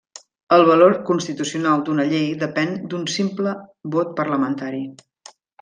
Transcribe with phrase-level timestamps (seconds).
[0.55, 3.55] El valor constitucional d'una llei depèn d'un simple
[3.97, 4.85] vot parlamentari.